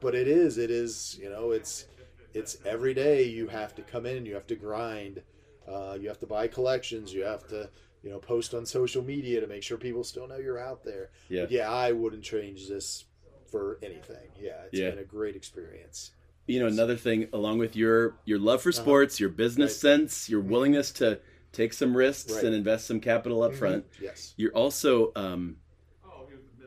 [0.00, 0.58] but it is.
[0.58, 1.18] It is.
[1.20, 1.86] You know, it's
[2.34, 4.24] it's every day you have to come in.
[4.26, 5.22] You have to grind.
[5.68, 7.12] Uh, you have to buy collections.
[7.12, 7.68] You have to
[8.02, 11.10] you know, post on social media to make sure people still know you're out there.
[11.28, 11.42] Yeah.
[11.42, 13.04] But yeah, I wouldn't change this
[13.50, 14.28] for anything.
[14.40, 14.90] Yeah, it's Yeah.
[14.90, 16.10] been a great experience.
[16.48, 18.80] you know another thing along with your your love for Uh-huh.
[18.82, 19.90] sports your business Right.
[20.00, 21.20] sense your willingness to
[21.52, 22.44] take some risks Right.
[22.46, 24.34] and invest some capital up front Yes.
[24.36, 25.58] you're also um,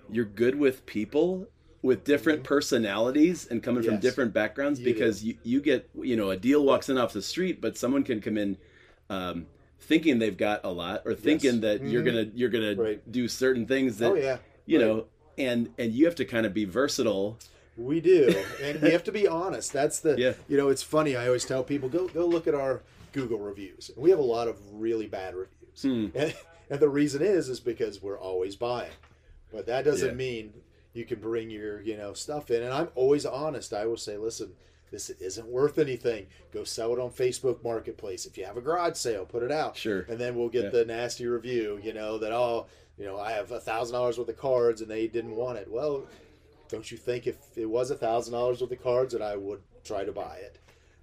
[0.09, 1.47] you're good with people
[1.81, 4.01] with different personalities and coming from Mm-hmm.
[4.01, 5.27] Different backgrounds You because do.
[5.27, 8.21] you, you get you know a deal walks in off the street but someone can
[8.21, 8.57] come in
[9.09, 9.45] um,
[9.85, 12.81] thinking they've got a lot or thinking that you're gonna you're gonna Mm-hmm.
[12.81, 13.11] Right.
[13.11, 14.37] do certain things that Oh yeah.
[14.65, 14.85] you Right.
[14.87, 15.05] know
[15.37, 17.37] and and you have to kind of be versatile
[17.77, 19.73] We do, and we have to be honest.
[19.73, 20.33] That's the Yeah.
[20.47, 21.15] you know it's funny.
[21.15, 22.81] I always tell people go go look at our
[23.13, 23.91] Google reviews.
[23.95, 26.07] We have a lot of really bad reviews, Hmm.
[26.17, 26.33] and,
[26.69, 28.91] and the reason is is because we're always buying.
[29.51, 30.15] But that doesn't Yeah.
[30.15, 30.53] mean
[30.93, 32.63] you can bring your you know stuff in.
[32.63, 33.73] And I'm always honest.
[33.73, 34.53] I will say, listen,
[34.91, 36.27] this isn't worth anything.
[36.53, 38.25] Go sell it on Facebook Marketplace.
[38.25, 39.75] If you have a garage sale, put it out.
[39.75, 40.01] Sure.
[40.09, 40.69] And then we'll get Yeah.
[40.69, 41.79] the nasty review.
[41.83, 42.67] You know that oh
[42.97, 45.69] you know I have a thousand dollars worth of cards and they didn't want it.
[45.69, 46.05] Well
[46.69, 49.61] don't you think if it was a thousand dollars worth of cards that I would
[49.83, 50.57] try to buy it?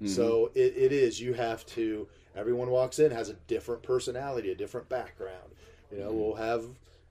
[0.08, 1.20] So it, it is.
[1.20, 2.08] You have to.
[2.34, 5.52] Everyone walks in has a different personality, a different background.
[5.92, 6.64] You know, we'll have,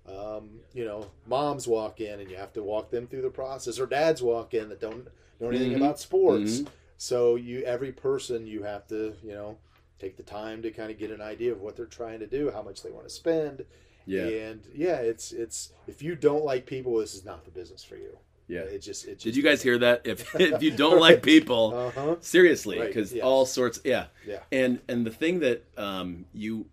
[0.09, 3.79] um, you know, moms walk in and you have to walk them through the process,
[3.79, 5.07] or dads walk in that don't
[5.41, 6.63] know anything about sports.
[6.97, 9.57] So you, every person, you have to, you know,
[9.99, 12.51] take the time to kind of get an idea of what they're trying to do,
[12.51, 13.65] how much they want to spend.
[14.05, 14.27] Yeah.
[14.27, 17.95] And yeah, it's it's if you don't like people, this is not the business for
[17.95, 18.17] you.
[18.47, 18.61] Yeah.
[18.61, 20.01] It just it just Did you guys hear that?
[20.05, 22.15] If if you don't like people, Uh-huh.
[22.19, 23.23] seriously, Right, because yes.
[23.23, 24.39] all sorts, yeah, Yeah.
[24.51, 26.65] And and the thing that um you,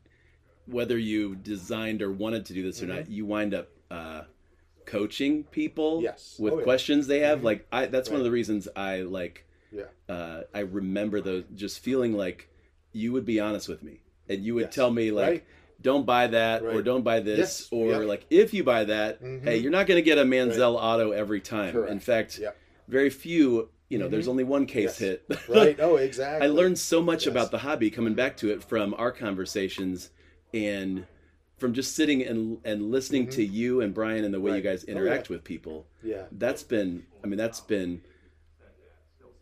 [0.66, 4.22] whether you designed or wanted to do this or not, you wind up uh,
[4.88, 6.04] coaching people, Mm-hmm.
[6.04, 6.36] Yes.
[6.38, 6.60] with Oh, yeah.
[6.60, 6.64] Mm-hmm.
[6.64, 7.44] questions they have.
[7.44, 9.44] Like I, that's one of the reasons I like.
[9.70, 9.84] Yeah.
[10.08, 12.48] Uh, I remember those just feeling like
[12.92, 14.74] you would be honest with me and you would Yes.
[14.74, 15.28] tell me like.
[15.28, 15.44] Right.
[15.80, 17.68] Don't buy that, or don't buy this, Yes.
[17.70, 18.08] or Yep.
[18.08, 21.40] like if you buy that, hey, you're not going to get a Manziel auto every
[21.40, 21.70] time.
[21.72, 21.92] Correct.
[21.92, 22.56] In fact, Yep.
[22.88, 25.20] very few you know there's only one case Yes.
[25.28, 25.78] hit Right.
[25.80, 26.44] Oh, exactly.
[26.46, 27.30] i learned so much Yes.
[27.32, 30.10] about the hobby coming back to it from our conversations
[30.52, 31.06] and
[31.58, 34.62] from just sitting and and listening to you and brian and the way you Right.
[34.64, 35.34] guys Oh, interact yeah.
[35.36, 36.24] with people Yeah.
[36.32, 38.00] that's been i mean that's been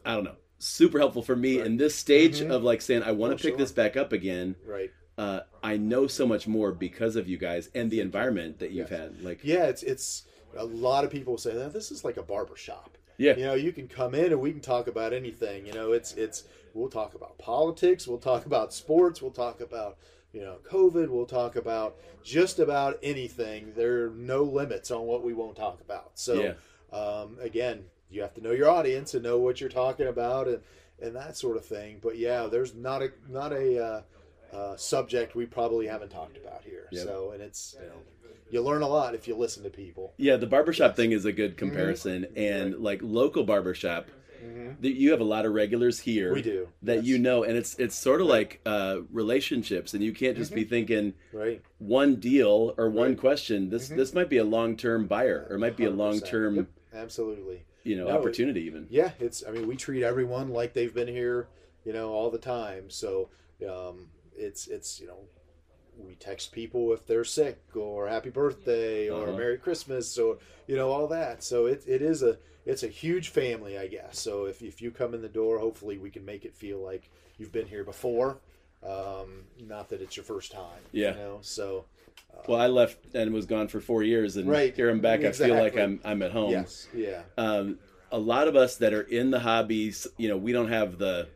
[0.04, 3.30] i don't know super helpful for me in this stage of like saying i want
[3.32, 3.58] to Oh, pick sure.
[3.58, 4.90] this back up again Right.
[5.18, 8.90] uh, i know so much more because of you guys and the environment that you've
[8.90, 9.00] Yes.
[9.00, 9.66] had like Yeah.
[9.66, 10.24] It's it's
[10.56, 12.96] a lot of people say that this is like a barber shop.
[13.18, 13.36] Yeah.
[13.36, 15.66] You know, you can come in and we can talk about anything.
[15.66, 19.98] You know, it's it's we'll talk about politics, we'll talk about sports, we'll talk about
[20.36, 23.72] you know COVID, we'll talk about just about anything.
[23.74, 26.10] There are no limits on what we won't talk about.
[26.14, 26.34] So
[26.92, 26.96] Yeah.
[26.96, 30.60] um, again, you have to know your audience and know what you're talking about and
[31.00, 32.00] and that sort of thing.
[32.02, 34.02] But yeah, there's not a not a uh,
[34.54, 36.86] uh, subject we probably haven't talked about here.
[36.92, 37.04] Yep.
[37.04, 38.02] So and it's you know
[38.50, 40.12] you learn a lot if you listen to people.
[40.18, 42.26] Yeah, the barbershop thing is a good comparison.
[42.36, 44.08] And like local barbershop,
[44.82, 46.32] th- you have a lot of regulars here.
[46.32, 47.04] We do, That yes.
[47.06, 50.64] you know, and it's it's sort of like uh, relationships, and you can't just be
[50.64, 51.62] thinking Right.
[51.78, 53.18] one deal or one Right.
[53.18, 53.70] question.
[53.70, 55.96] This this might be a long term buyer, or it might be a 100%.
[55.98, 57.64] long term Yep, absolutely.
[57.84, 58.86] you know No, it- opportunity even.
[58.90, 59.44] Yeah, it's.
[59.46, 61.48] I mean, we treat everyone like they've been here,
[61.84, 62.90] you know, all the time.
[62.90, 63.28] So
[63.68, 65.18] um, it's it's you know,
[65.98, 69.38] we text people if they're sick or happy birthday or Uh-huh.
[69.38, 71.42] Merry Christmas or you know all that.
[71.42, 74.18] So it, it is a it's a huge family, I guess.
[74.18, 77.08] So if if you come in the door, hopefully we can make it feel like
[77.38, 78.38] you've been here before.
[78.86, 80.82] Um, not that it's your first time.
[80.92, 81.12] Yeah.
[81.12, 81.38] You know.
[81.42, 81.86] So
[82.46, 84.74] Well, I left and was gone for four years, and Right.
[84.74, 85.24] here I'm back.
[85.24, 86.50] I feel like I'm I'm at home.
[86.50, 86.86] yes.
[86.94, 87.22] Yeah.
[87.38, 87.78] um,
[88.12, 91.26] a lot of us that are in the hobbies, you know, we don't have the,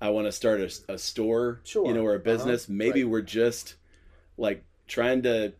[0.00, 1.86] I want to start a, a store, Sure.
[1.86, 2.24] you know, or a Uh-huh.
[2.24, 2.68] business.
[2.70, 3.10] Maybe Right.
[3.10, 3.74] we're just
[4.38, 5.52] like trying to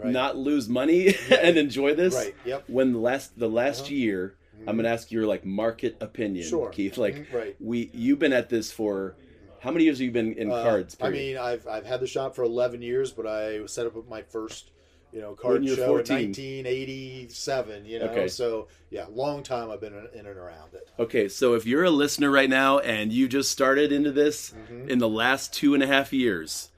[0.00, 0.12] Right.
[0.12, 2.14] not lose money and enjoy this.
[2.14, 2.58] Right, yep.
[2.60, 2.64] Uh-huh.
[2.68, 4.34] When the last the last year,
[4.66, 6.68] I'm going to ask your like market opinion, Sure.
[6.70, 6.98] Keith.
[6.98, 7.56] Like, Mhm, right.
[7.60, 9.16] we you've been at this for
[9.60, 10.96] how many years have you been in Uh, cards?
[11.00, 14.22] I mean, I've I've had the shop for 11 years, but I set up my
[14.22, 14.70] first,
[15.12, 16.16] you know, card show 14.
[16.18, 16.32] in
[17.04, 17.84] 1987.
[17.86, 18.28] You know, Okay.
[18.28, 20.88] so yeah, long time I've been in, in and around it.
[20.98, 24.88] Okay, so if you're a listener right now and you just started into this Mm-hmm.
[24.88, 26.69] in the last two and a half years,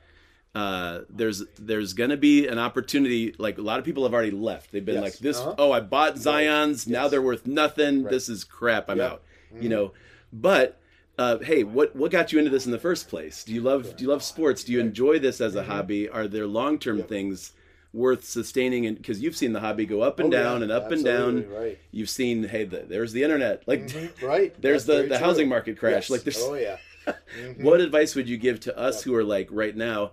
[0.54, 3.34] uh, there's there's gonna be an opportunity.
[3.38, 4.70] Like a lot of people have already left.
[4.72, 5.02] They've been Yes.
[5.02, 5.54] like, "This, Uh-huh.
[5.58, 6.86] oh, I bought Zion's.
[6.86, 8.04] Now they're worth nothing.
[8.04, 8.90] This is crap.
[8.90, 9.10] I'm Yep.
[9.12, 9.22] out."
[9.60, 9.92] You know,
[10.32, 10.78] but.
[11.18, 13.44] Uh, hey, what what got you into this in the first place?
[13.44, 14.64] Do you love do you love sports?
[14.64, 15.70] Do you enjoy this as a Mm-hmm.
[15.70, 16.08] hobby?
[16.08, 17.52] Are there long term things
[17.92, 18.86] worth sustaining?
[18.86, 21.04] And because you've seen the hobby go up and Oh, yeah, down and up and
[21.04, 21.78] down, right.
[21.90, 23.62] you've seen hey, the, there's the internet.
[23.68, 24.54] Like Mhm, Right.
[24.60, 25.26] there's That's the, the true.
[25.26, 26.08] housing market crash.
[26.08, 26.10] Yes.
[26.10, 26.78] Like there's Oh yeah.
[27.60, 30.12] what advice would you give to us who are like right now,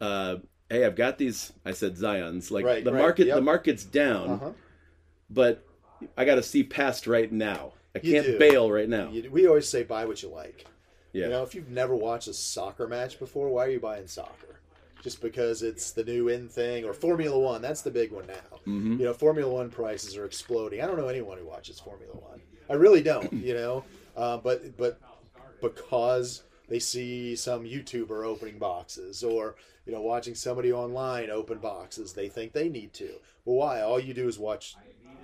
[0.00, 0.36] uh,
[0.70, 1.52] hey, I've got these.
[1.64, 2.50] I said Zions.
[2.50, 3.36] Like Right, the right, market, yep.
[3.36, 4.50] the market's down, Uh-huh.
[5.30, 5.64] but
[6.16, 7.72] I got to see past right now.
[7.94, 8.38] I You can't do.
[8.38, 9.10] bail right now.
[9.30, 10.66] We always say buy what you like.
[11.12, 14.06] yeah, You know, if you've never watched a soccer match before, why are you buying
[14.06, 14.60] soccer?
[15.02, 17.62] Just because it's the new in thing or Formula One?
[17.62, 18.58] That's the big one now.
[18.66, 18.98] Mm-hmm.
[18.98, 20.82] You know, Formula One prices are exploding.
[20.82, 22.40] I don't know anyone who watches Formula One.
[22.68, 23.32] I really don't.
[23.48, 23.84] You know,
[24.16, 25.00] uh, but but
[25.60, 32.12] because they see some YouTuber opening boxes or you know watching somebody online open boxes,
[32.12, 33.10] they think they need to.
[33.44, 33.80] Well, why?
[33.80, 34.76] All you do is watch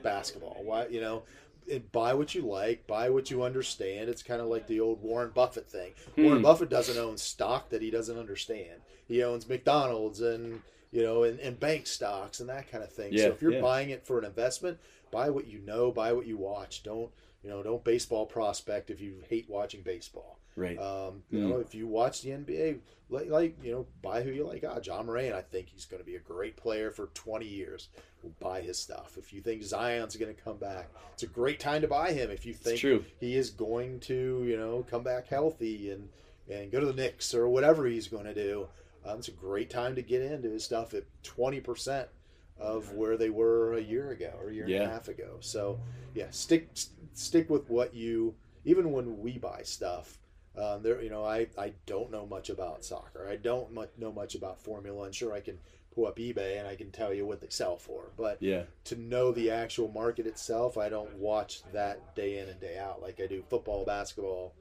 [0.02, 0.58] basketball.
[0.62, 0.86] Why?
[0.88, 1.22] You know.
[1.70, 4.10] And buy what you like, buy what you understand.
[4.10, 5.92] It's kind of like the old Warren Buffett thing.
[6.14, 6.24] Hmm.
[6.24, 8.82] Warren Buffett doesn't own stock that he doesn't understand.
[9.08, 10.60] He owns McDonald's and
[10.92, 13.14] you know and, and bank stocks and that kind of thing.
[13.14, 13.60] Yeah, so if you're yeah.
[13.62, 14.78] buying it for an investment,
[15.10, 16.82] buy what you know, buy what you watch.
[16.82, 17.10] Don't
[17.44, 17.62] you know?
[17.62, 20.38] Don't baseball prospect if you hate watching baseball.
[20.56, 20.78] right.
[20.78, 22.78] Um, you know, if you watch the NBA,
[23.10, 24.64] like, like you know, buy who you like.
[24.66, 27.88] Ah, Ja Morant, I think he's going to be a great player for 20 years.
[28.22, 29.16] We'll buy his stuff.
[29.18, 32.30] If you think Zion's going to come back, it's a great time to buy him.
[32.30, 32.78] If you think
[33.20, 36.08] he is going to, you know, come back healthy and
[36.48, 38.68] and go to the Knicks or whatever he's going to do,
[39.04, 42.08] um, it's a great time to get into his stuff at 20 percent
[42.58, 45.36] of where they were a year ago or a year and a half ago.
[45.40, 45.80] So
[46.14, 46.68] yeah, stick
[47.14, 48.34] stick with what you.
[48.64, 50.18] Even when we buy stuff,
[50.56, 53.28] um, there you know I, I don't know much about soccer.
[53.28, 55.06] I don't mu- know much about Formula.
[55.06, 55.58] I'm sure, I can
[55.94, 58.10] pull up eBay and I can tell you what they sell for.
[58.16, 62.60] But yeah, to know the actual market itself, I don't watch that day in and
[62.60, 64.54] day out like I do football, basketball,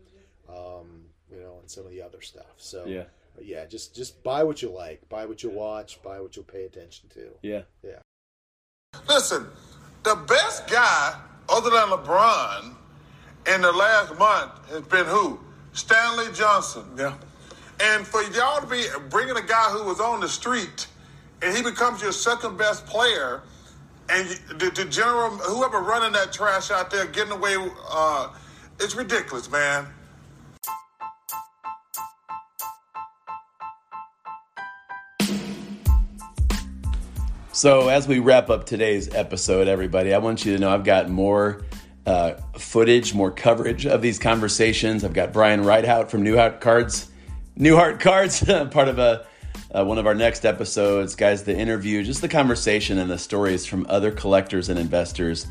[0.49, 2.55] um, you know, and some of the other stuff.
[2.57, 3.05] So yeah,
[3.41, 6.65] yeah, just just buy what you like, buy what you watch, buy what you'll pay
[6.65, 7.29] attention to.
[7.41, 7.61] yeah.
[7.83, 7.99] Yeah.
[9.07, 9.47] Listen,
[10.03, 11.19] the best guy
[11.49, 12.75] other than LeBron
[13.53, 15.39] in the last month has been who?
[15.73, 16.85] Stanley Johnson.
[16.97, 17.15] Yeah.
[17.81, 20.87] And for y'all to be bringing a guy who was on the street
[21.41, 23.41] and he becomes your second best player,
[24.09, 27.55] and the, the general, whoever running that trash out there getting away,
[27.89, 28.29] uh,
[28.79, 29.87] it's ridiculous, man.
[37.55, 41.07] So, as we wrap up today's episode, everybody, I want you to know I've got
[41.07, 41.61] more
[42.03, 45.03] uh, footage, more coverage of these conversations.
[45.03, 47.11] I've got Brian Rideout from New Heart Cards,
[47.55, 49.27] New Heart Cards, part of a
[49.69, 51.13] uh, one of our next episodes.
[51.13, 55.45] Guys, the interview, just the conversation and the stories from other collectors and investors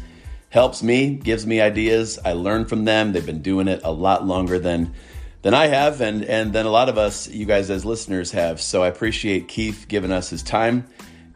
[0.50, 2.18] helps me, gives me ideas.
[2.24, 3.12] I learn from them.
[3.12, 4.92] They've been doing it a lot longer than
[5.42, 8.60] than I have, and and than a lot of us, you guys as listeners have.
[8.60, 10.88] So I appreciate Keith giving us his time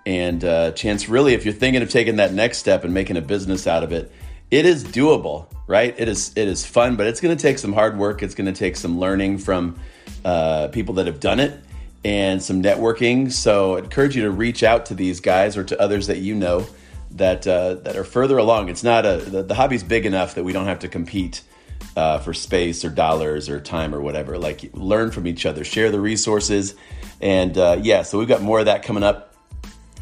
[0.07, 3.23] and uh, chance really if you're thinking of taking that next step and making a
[3.23, 4.11] business out of it
[4.51, 5.95] it is doable right?
[5.99, 8.23] It is it is fun but it's going to take some hard work.
[8.23, 9.79] It's going to take some learning from
[10.25, 11.61] uh, people that have done it
[12.05, 13.31] and some networking.
[13.33, 16.35] So i encourage you to reach out to these guys or to others that you
[16.35, 16.67] know
[17.13, 18.69] that uh, that are further along.
[18.69, 21.43] It's not a the, the hobby's big enough that we don't have to compete
[21.97, 24.39] uh, for space or dollars or time or whatever.
[24.39, 26.75] Like learn from each other share the resources
[27.21, 29.36] and uh, yeah so we've got more of that coming up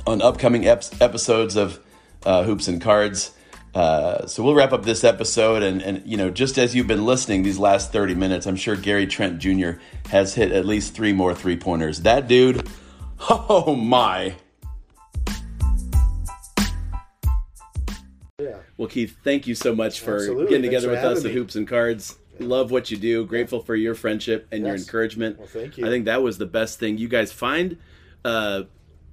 [0.07, 1.81] on upcoming ep- episodes of
[2.25, 3.33] uh, Hoops and Cards.
[3.75, 7.05] Uh, so we'll wrap up this episode, and, and you know, just as you've been
[7.05, 9.73] listening these last thirty minutes, I'm sure Gary Trent Jr.
[10.11, 12.03] has hit at least three more three pointers.
[12.03, 12.69] That dude,
[13.29, 14.37] oh my!
[18.41, 18.59] Yeah.
[18.77, 20.47] Well, Keith, thank you so much for Absolutely.
[20.47, 21.37] getting together with us having at.
[21.37, 22.17] Hoops and Cards.
[22.39, 23.25] Love what you do.
[23.27, 25.39] Grateful for your friendship and your encouragement.
[25.39, 25.87] Well, thank you.
[25.87, 26.99] I think that was the best thing.
[26.99, 27.77] You guys find
[28.25, 28.65] uh,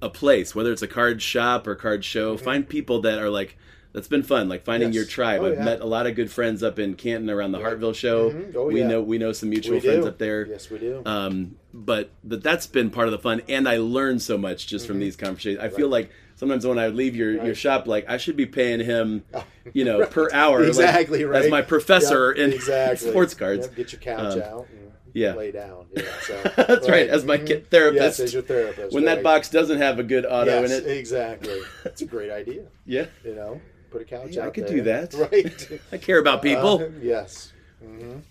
[0.01, 2.37] a place, whether it's a card shop or card show.
[2.37, 3.57] Find people that are like.
[3.93, 4.93] That's been fun, like finding Mm-hmm.
[4.95, 5.01] Yes.
[5.03, 5.41] your tribe.
[5.41, 5.65] Oh, I've yeah.
[5.65, 8.31] met a lot of good friends up in Canton around the Hartville show.
[8.31, 8.55] Mhm.
[8.55, 8.87] Oh, we yeah.
[8.87, 10.07] know we know some mutual We friends do.
[10.07, 10.45] up there.
[10.47, 11.01] Yes, we do.
[11.05, 14.87] Um, but but that's been part of the fun, and I learned so much just
[14.87, 15.61] from these conversations.
[15.61, 17.51] I feel like sometimes when I leave your, your Mm-hmm.
[17.51, 19.25] Shop, like I should be paying him,
[19.73, 21.43] you know, per hour, like, exactly right.
[21.43, 23.09] as my professor Yep, in exactly.
[23.09, 23.67] sports cards.
[23.67, 24.67] Yep, get your couch Um, out.
[25.13, 25.33] Yeah.
[25.35, 25.87] lay down.
[25.95, 27.65] Yeah, so, That's right, as my Mhm.
[27.67, 28.01] therapist.
[28.01, 28.93] Yes, as your therapist.
[28.93, 31.59] when that box doesn't have a good auto yes, in it, exactly.
[31.85, 32.63] It's a great idea.
[32.85, 34.77] yeah, You know, put a couch Yeah, I could there.
[34.77, 35.13] do that.
[35.31, 35.81] Right.
[35.91, 36.79] I care about people.
[36.81, 37.51] Uh, yes.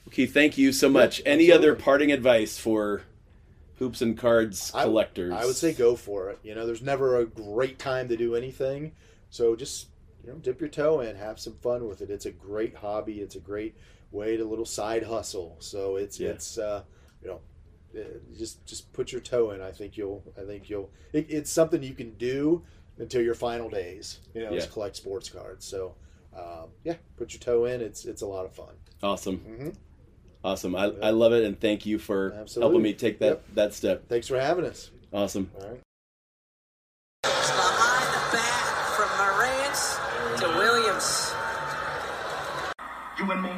[0.08, 0.26] Okay.
[0.26, 1.20] thank you so much.
[1.26, 1.52] Any absolutely.
[1.52, 3.02] other parting advice for
[3.78, 5.32] hoops and cards I- collectors?
[5.32, 6.38] I would say go for it.
[6.42, 8.92] You know, there's never a great time to do anything.
[9.30, 9.88] So just,
[10.24, 12.10] you know, dip your toe in, have some fun with it.
[12.10, 13.20] It's a great hobby.
[13.20, 13.74] It's a great
[14.10, 15.56] wait a little side hustle.
[15.60, 16.30] So it's yeah.
[16.30, 16.82] it's uh,
[17.22, 17.40] you know
[17.98, 18.04] uh,
[18.36, 19.60] just just put your toe in.
[19.60, 22.64] I think you'll I think you'll it, it's something you can do
[22.98, 24.20] until your final days.
[24.34, 24.58] You know, yeah.
[24.58, 25.64] is collect sports cards.
[25.64, 25.94] So
[26.36, 27.80] um, yeah, put your toe in.
[27.80, 28.74] It's it's a lot of fun.
[29.02, 29.38] Awesome.
[29.38, 29.70] Mm-hmm.
[30.42, 30.74] Awesome.
[30.74, 30.92] I, yeah.
[31.02, 32.62] I love it and thank you for Absolutely.
[32.62, 33.44] helping me take that, yep.
[33.54, 34.08] that step.
[34.08, 34.90] Thanks for having us.
[35.12, 35.50] Awesome.
[35.60, 35.80] All right.
[38.96, 39.08] From
[40.40, 41.32] to Williams.
[43.18, 43.50] You and me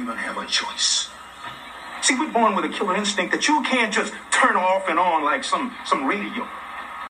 [0.00, 1.08] even have a choice.
[2.02, 5.22] See, we're born with a killer instinct that you can't just turn off and on
[5.22, 6.48] like some, some radio.